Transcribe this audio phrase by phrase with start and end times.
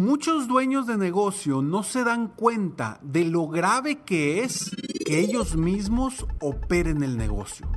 [0.00, 4.70] Muchos dueños de negocio no se dan cuenta de lo grave que es
[5.04, 7.68] que ellos mismos operen el negocio.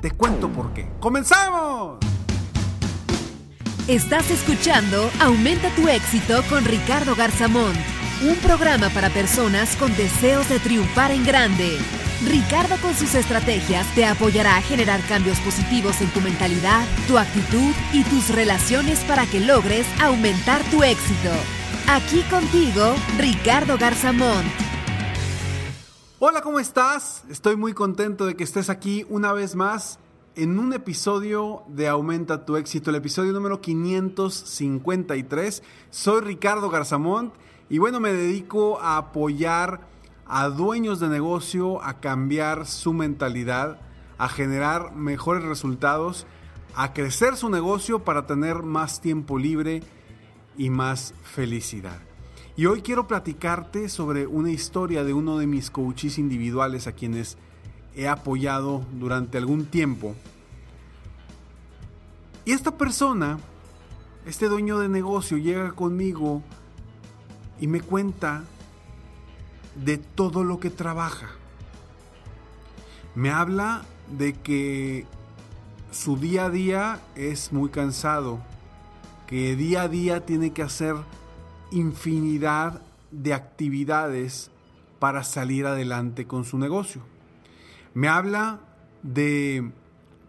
[0.00, 0.90] Te cuento por qué.
[0.98, 2.00] ¡Comenzamos!
[3.86, 7.72] Estás escuchando Aumenta tu éxito con Ricardo Garzamón,
[8.28, 11.78] un programa para personas con deseos de triunfar en grande.
[12.26, 17.72] Ricardo con sus estrategias te apoyará a generar cambios positivos en tu mentalidad, tu actitud
[17.92, 21.30] y tus relaciones para que logres aumentar tu éxito.
[21.92, 24.44] Aquí contigo, Ricardo Garzamón.
[26.20, 27.24] Hola, ¿cómo estás?
[27.28, 29.98] Estoy muy contento de que estés aquí una vez más
[30.36, 35.64] en un episodio de Aumenta tu éxito, el episodio número 553.
[35.90, 37.34] Soy Ricardo Garzamont
[37.68, 39.80] y bueno, me dedico a apoyar
[40.26, 43.80] a dueños de negocio a cambiar su mentalidad,
[44.16, 46.24] a generar mejores resultados,
[46.76, 49.82] a crecer su negocio para tener más tiempo libre
[50.60, 51.98] y más felicidad.
[52.54, 57.38] Y hoy quiero platicarte sobre una historia de uno de mis coaches individuales a quienes
[57.96, 60.14] he apoyado durante algún tiempo.
[62.44, 63.38] Y esta persona,
[64.26, 66.42] este dueño de negocio, llega conmigo
[67.58, 68.44] y me cuenta
[69.82, 71.30] de todo lo que trabaja.
[73.14, 75.06] Me habla de que
[75.90, 78.40] su día a día es muy cansado,
[79.30, 80.96] que día a día tiene que hacer
[81.70, 82.82] infinidad
[83.12, 84.50] de actividades
[84.98, 87.02] para salir adelante con su negocio.
[87.94, 88.58] Me habla
[89.04, 89.70] de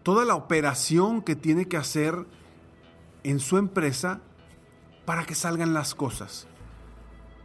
[0.04, 2.26] toda la operación que tiene que hacer
[3.24, 4.20] en su empresa
[5.04, 6.46] para que salgan las cosas.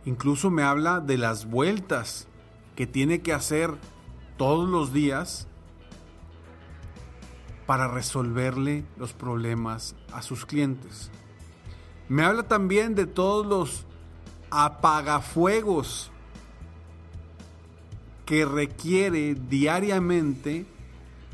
[0.05, 2.27] Incluso me habla de las vueltas
[2.75, 3.73] que tiene que hacer
[4.37, 5.47] todos los días
[7.65, 11.11] para resolverle los problemas a sus clientes.
[12.09, 13.85] Me habla también de todos los
[14.49, 16.11] apagafuegos
[18.25, 20.65] que requiere diariamente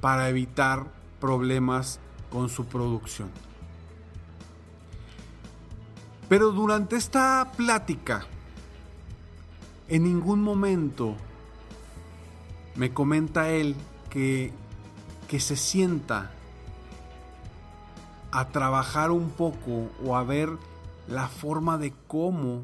[0.02, 0.86] para evitar
[1.20, 2.00] problemas
[2.32, 3.30] con su producción.
[6.30, 8.26] Pero durante esta plática,
[9.88, 11.16] en ningún momento
[12.76, 13.76] me comenta él
[14.10, 14.52] que,
[15.28, 16.32] que se sienta
[18.34, 20.50] a trabajar un poco o a ver
[21.08, 22.64] la forma de cómo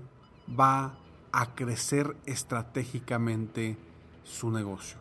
[0.59, 0.95] va
[1.31, 3.77] a crecer estratégicamente
[4.23, 4.97] su negocio.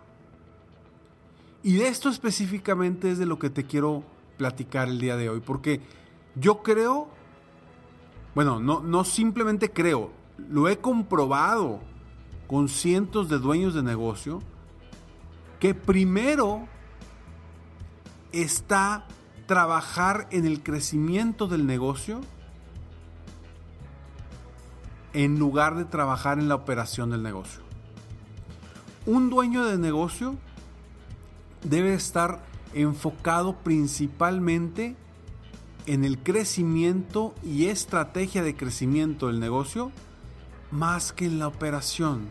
[1.62, 4.04] Y de esto específicamente es de lo que te quiero
[4.36, 5.80] platicar el día de hoy, porque
[6.34, 7.08] yo creo,
[8.34, 10.10] bueno, no, no simplemente creo,
[10.50, 11.80] lo he comprobado
[12.46, 14.40] con cientos de dueños de negocio
[15.60, 16.68] que primero
[18.32, 19.06] está
[19.48, 22.20] trabajar en el crecimiento del negocio
[25.14, 27.62] en lugar de trabajar en la operación del negocio.
[29.06, 30.36] Un dueño de negocio
[31.64, 32.44] debe estar
[32.74, 34.96] enfocado principalmente
[35.86, 39.92] en el crecimiento y estrategia de crecimiento del negocio
[40.70, 42.28] más que en la operación.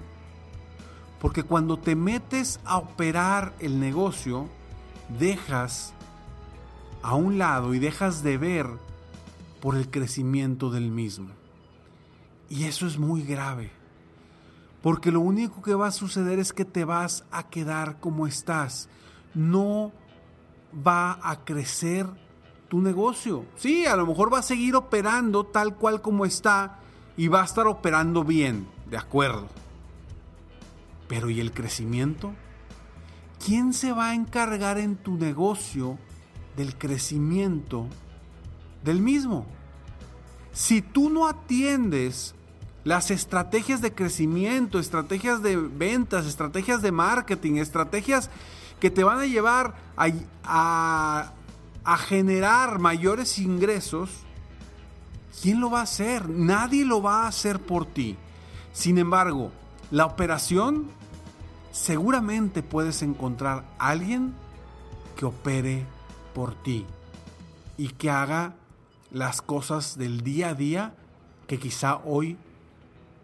[1.20, 4.48] Porque cuando te metes a operar el negocio,
[5.18, 5.96] dejas
[7.02, 8.68] a un lado y dejas de ver
[9.62, 11.30] por el crecimiento del mismo.
[12.50, 13.72] Y eso es muy grave.
[14.82, 18.90] Porque lo único que va a suceder es que te vas a quedar como estás.
[19.34, 19.92] No
[20.74, 22.08] va a crecer
[22.70, 23.46] tu negocio.
[23.56, 26.80] Sí, a lo mejor va a seguir operando tal cual como está
[27.16, 29.48] y va a estar operando bien, de acuerdo.
[31.08, 32.34] Pero ¿y el crecimiento?
[33.44, 35.98] ¿Quién se va a encargar en tu negocio
[36.58, 37.88] del crecimiento
[38.84, 39.46] del mismo?
[40.52, 42.34] Si tú no atiendes
[42.84, 48.30] las estrategias de crecimiento, estrategias de ventas, estrategias de marketing, estrategias
[48.80, 51.34] que te van a llevar a,
[51.84, 54.10] a, generar mayores ingresos,
[55.42, 56.30] ¿quién lo va a hacer?
[56.30, 58.16] Nadie lo va a hacer por ti.
[58.72, 59.52] Sin embargo,
[59.92, 60.88] la operación,
[61.72, 64.34] seguramente puedes encontrar a alguien
[65.18, 65.86] que opere
[66.38, 66.86] por ti
[67.78, 68.54] y que haga
[69.10, 70.94] las cosas del día a día
[71.48, 72.38] que quizá hoy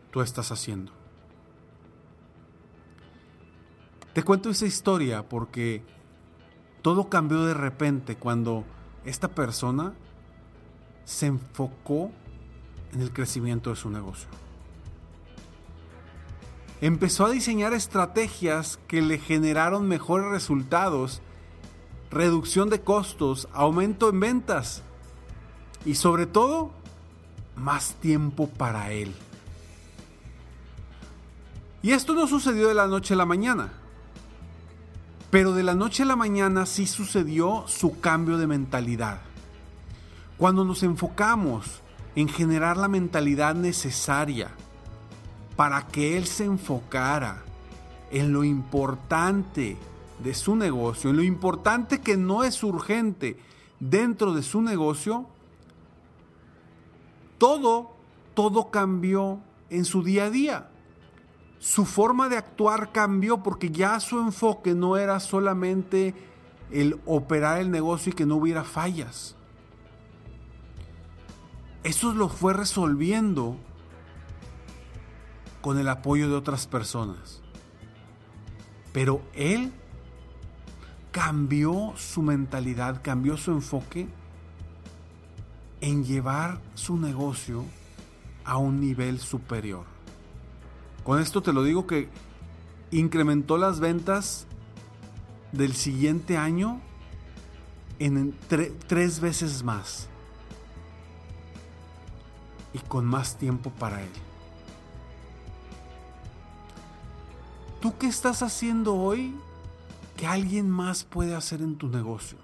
[0.09, 0.91] tú estás haciendo.
[4.13, 5.83] Te cuento esa historia porque
[6.81, 8.63] todo cambió de repente cuando
[9.05, 9.93] esta persona
[11.05, 12.09] se enfocó
[12.93, 14.27] en el crecimiento de su negocio.
[16.81, 21.21] Empezó a diseñar estrategias que le generaron mejores resultados,
[22.13, 24.81] reducción de costos, aumento en ventas
[25.85, 26.71] y sobre todo
[27.55, 29.13] más tiempo para él.
[31.81, 33.73] Y esto no sucedió de la noche a la mañana.
[35.29, 39.19] Pero de la noche a la mañana sí sucedió su cambio de mentalidad.
[40.37, 41.81] Cuando nos enfocamos
[42.15, 44.51] en generar la mentalidad necesaria
[45.55, 47.43] para que él se enfocara
[48.11, 49.77] en lo importante
[50.19, 53.37] de su negocio, en lo importante que no es urgente
[53.79, 55.27] dentro de su negocio,
[57.37, 57.91] todo,
[58.33, 59.39] todo cambió
[59.69, 60.69] en su día a día
[61.63, 66.13] su forma de actuar cambió porque ya su enfoque no era solamente
[66.71, 69.37] el operar el negocio y que no hubiera fallas.
[71.85, 73.55] Eso lo fue resolviendo
[75.61, 77.41] con el apoyo de otras personas.
[78.91, 79.71] Pero él
[81.13, 84.07] cambió su mentalidad, cambió su enfoque
[85.79, 87.63] en llevar su negocio
[88.43, 89.85] a un nivel superior.
[91.03, 92.09] Con esto te lo digo que
[92.89, 94.47] incrementó las ventas
[95.51, 96.81] del siguiente año
[97.99, 98.35] en
[98.87, 100.09] tres veces más
[102.73, 104.09] y con más tiempo para él.
[107.81, 109.35] ¿Tú qué estás haciendo hoy
[110.17, 112.37] que alguien más puede hacer en tu negocio?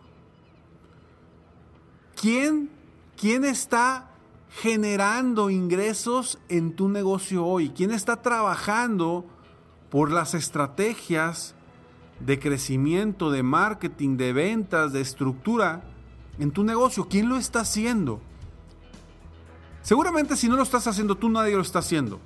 [2.19, 2.69] ¿Quién,
[3.16, 4.10] quién está
[4.50, 7.69] generando ingresos en tu negocio hoy?
[7.69, 9.25] ¿Quién está trabajando
[9.89, 11.56] por las estrategias
[12.19, 15.83] de crecimiento, de marketing, de ventas, de estructura
[16.39, 17.07] en tu negocio?
[17.07, 18.21] ¿Quién lo está haciendo?
[19.81, 22.19] Seguramente si no lo estás haciendo tú, nadie lo está haciendo.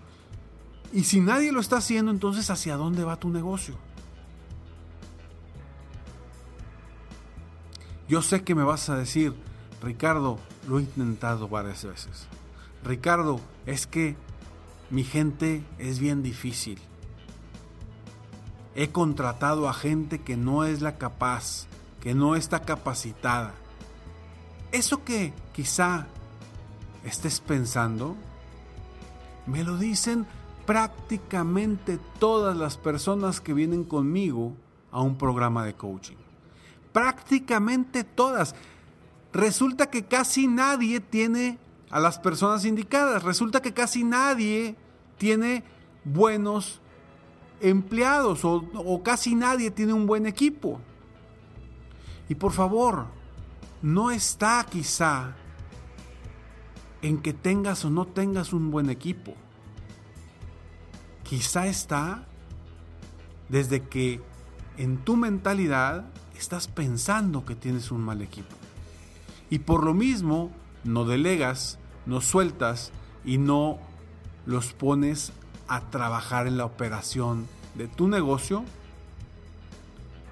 [0.92, 3.76] Y si nadie lo está haciendo, entonces ¿hacia dónde va tu negocio?
[8.14, 9.34] Yo sé que me vas a decir,
[9.82, 10.38] Ricardo,
[10.68, 12.28] lo he intentado varias veces.
[12.84, 14.16] Ricardo, es que
[14.92, 16.78] mi gente es bien difícil.
[18.76, 21.66] He contratado a gente que no es la capaz,
[22.02, 23.56] que no está capacitada.
[24.72, 26.06] Eso que quizá
[27.04, 28.16] estés pensando,
[29.48, 30.28] me lo dicen
[30.68, 34.54] prácticamente todas las personas que vienen conmigo
[34.92, 36.23] a un programa de coaching.
[36.94, 38.56] Prácticamente todas
[39.34, 41.58] resulta que casi nadie tiene
[41.90, 44.76] a las personas indicadas, resulta que casi nadie
[45.18, 45.64] tiene
[46.06, 46.82] buenos
[47.60, 50.80] empleados o, casi nadie tiene un buen equipo.
[52.30, 53.08] Y por favor,
[53.82, 55.36] no está quizá
[57.02, 59.34] en que tengas o no tengas un buen equipo.
[61.24, 62.26] Quizá está
[63.50, 64.22] desde que
[64.78, 66.06] en tu mentalidad
[66.44, 68.54] estás pensando que tienes un mal equipo.
[69.50, 70.52] Y por lo mismo,
[70.84, 72.92] no delegas, no sueltas
[73.24, 73.80] y no
[74.46, 75.32] los pones
[75.70, 78.66] a trabajar en la operación de tu negocio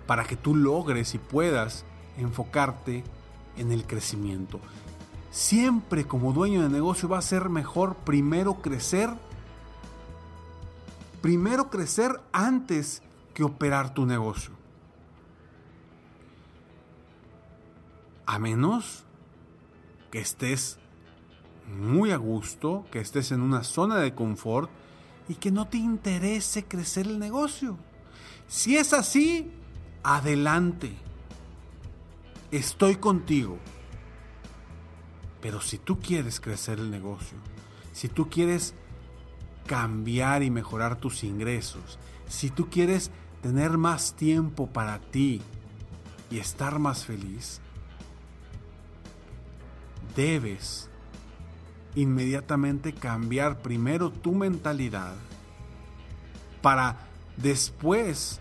[0.05, 1.85] para que tú logres y puedas
[2.17, 3.05] enfocarte
[3.55, 4.59] en el crecimiento.
[5.31, 9.09] Siempre como dueño de negocio va a ser mejor primero crecer,
[11.21, 13.01] primero crecer antes
[13.33, 14.60] que operar tu negocio.
[18.31, 19.03] A menos
[20.09, 20.79] que estés
[21.67, 24.71] muy a gusto, que estés en una zona de confort
[25.27, 27.77] y que no te interese crecer el negocio.
[28.47, 29.51] Si es así,
[30.01, 30.95] adelante.
[32.51, 33.57] Estoy contigo.
[35.41, 37.37] Pero si tú quieres crecer el negocio,
[37.91, 38.75] si tú quieres
[39.67, 43.11] cambiar y mejorar tus ingresos, si tú quieres
[43.41, 45.41] tener más tiempo para ti
[46.29, 47.59] y estar más feliz,
[50.15, 50.89] debes
[51.95, 55.13] inmediatamente cambiar primero tu mentalidad
[56.61, 56.97] para
[57.37, 58.39] después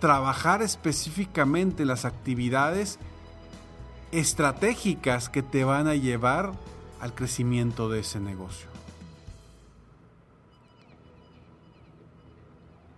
[0.00, 2.98] trabajar específicamente las actividades
[4.12, 6.52] estratégicas que te van a llevar
[7.00, 8.68] al crecimiento de ese negocio.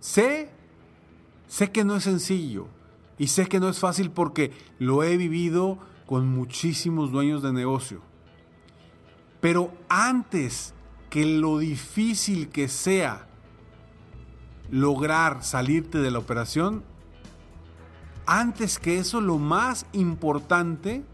[0.00, 0.50] Sé,
[1.49, 2.69] sé que no es sencillo
[3.19, 5.78] y sé que no es fácil porque lo he vivido
[6.11, 8.00] con muchísimos dueños de negocio.
[9.40, 10.75] Pero antes
[11.09, 13.29] que lo difícil que sea
[14.73, 16.83] lograr salirte de la operación,
[18.26, 21.05] antes que eso lo más importante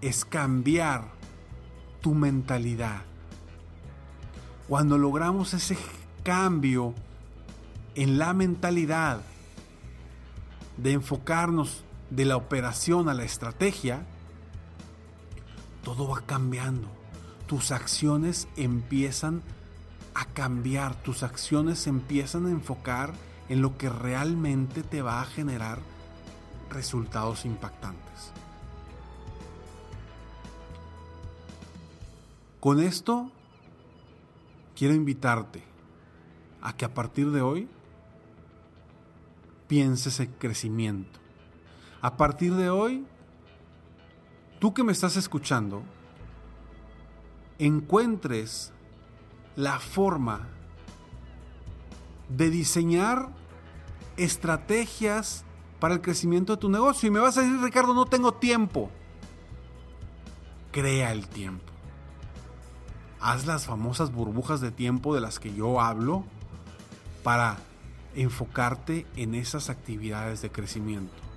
[0.00, 1.08] es cambiar
[2.00, 3.02] tu mentalidad.
[4.68, 5.76] Cuando logramos ese
[6.22, 6.94] cambio
[7.96, 9.22] en la mentalidad
[10.76, 11.82] de enfocarnos
[12.14, 14.04] de la operación a la estrategia,
[15.82, 16.88] todo va cambiando.
[17.46, 19.42] Tus acciones empiezan
[20.14, 23.14] a cambiar, tus acciones empiezan a enfocar
[23.48, 25.78] en lo que realmente te va a generar
[26.68, 28.32] resultados impactantes.
[32.60, 33.30] Con esto,
[34.76, 35.62] quiero invitarte
[36.60, 37.68] a que a partir de hoy
[39.66, 41.21] pienses en crecimiento.
[42.02, 43.06] A partir de hoy,
[44.58, 45.84] tú que me estás escuchando,
[47.60, 48.72] encuentres
[49.54, 50.48] la forma
[52.28, 53.28] de diseñar
[54.16, 55.44] estrategias
[55.78, 57.06] para el crecimiento de tu negocio.
[57.06, 58.90] Y me vas a decir, Ricardo, no tengo tiempo.
[60.72, 61.72] Crea el tiempo.
[63.20, 66.24] Haz las famosas burbujas de tiempo de las que yo hablo
[67.22, 67.58] para
[68.16, 71.31] enfocarte en esas actividades de crecimiento.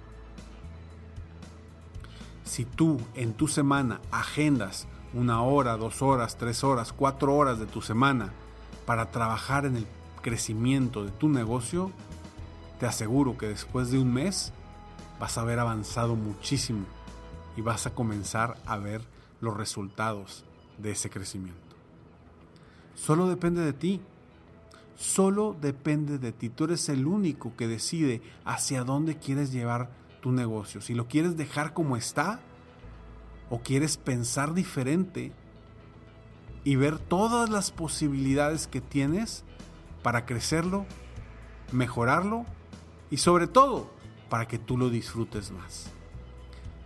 [2.46, 7.66] Si tú en tu semana agendas una hora, dos horas, tres horas, cuatro horas de
[7.66, 8.32] tu semana
[8.86, 9.88] para trabajar en el
[10.22, 11.92] crecimiento de tu negocio,
[12.80, 14.54] te aseguro que después de un mes
[15.20, 16.86] vas a haber avanzado muchísimo
[17.58, 19.02] y vas a comenzar a ver
[19.42, 20.46] los resultados
[20.78, 21.75] de ese crecimiento.
[22.96, 24.02] Solo depende de ti.
[24.98, 26.50] Solo depende de ti.
[26.50, 29.90] Tú eres el único que decide hacia dónde quieres llevar
[30.25, 30.82] tu negocio.
[30.82, 32.39] Si lo quieres dejar como está
[33.51, 35.32] o quieres pensar diferente
[36.63, 39.44] y ver todas las posibilidades que tienes
[40.01, 40.88] para crecerlo,
[41.72, 42.44] mejorarlo
[43.12, 43.91] y sobre todo
[44.27, 45.91] para que tú lo disfrutes más.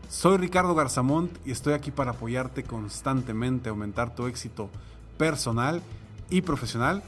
[0.09, 4.69] Soy Ricardo Garzamont y estoy aquí para apoyarte constantemente, aumentar tu éxito
[5.17, 5.81] personal
[6.29, 7.03] y profesional.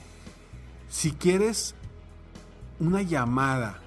[0.88, 1.76] Si quieres
[2.80, 3.82] una llamada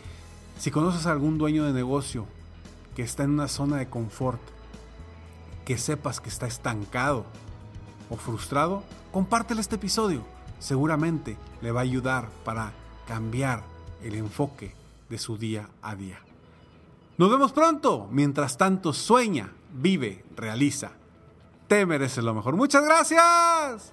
[0.58, 2.26] Si conoces a algún dueño de negocio
[2.94, 4.40] que está en una zona de confort,
[5.64, 7.26] que sepas que está estancado
[8.08, 10.22] o frustrado, compártele este episodio.
[10.60, 12.72] Seguramente le va a ayudar para
[13.06, 13.62] cambiar
[14.02, 14.74] el enfoque
[15.08, 16.20] de su día a día.
[17.18, 18.08] Nos vemos pronto.
[18.10, 20.92] Mientras tanto, sueña, vive, realiza.
[21.66, 22.56] Te mereces lo mejor.
[22.56, 23.92] Muchas gracias.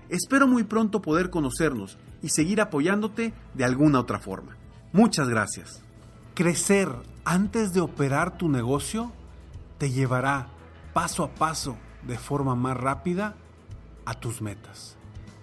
[0.11, 4.57] Espero muy pronto poder conocernos y seguir apoyándote de alguna otra forma.
[4.91, 5.81] Muchas gracias.
[6.35, 6.89] Crecer
[7.23, 9.13] antes de operar tu negocio
[9.77, 10.49] te llevará
[10.93, 13.37] paso a paso de forma más rápida
[14.03, 14.97] a tus metas.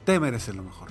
[0.04, 0.90] Te mereces lo mejor.